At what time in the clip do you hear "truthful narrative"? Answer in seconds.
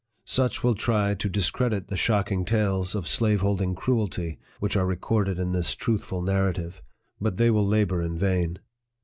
5.75-6.81